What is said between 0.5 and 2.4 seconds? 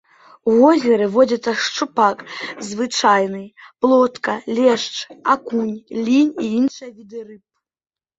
возеры водзяцца шчупак